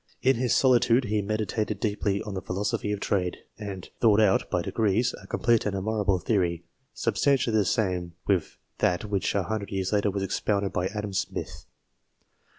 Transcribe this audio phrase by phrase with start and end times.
[0.23, 4.49] In his solitude he meditated deeply on the philo sophy of trade, and thought out,
[4.49, 9.69] by degrees, a complete and admirable theory substantially the same with that which a hundred
[9.69, 11.67] years later was expounded by Adam Smith."